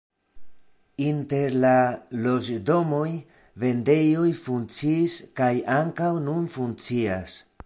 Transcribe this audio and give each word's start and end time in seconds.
Inter 1.07 1.57
la 1.65 1.73
loĝdomoj 2.23 3.05
vendejoj 3.65 4.27
funkciis 4.43 5.23
kaj 5.43 5.55
ankaŭ 5.81 6.13
nun 6.31 6.55
funkcias. 6.57 7.43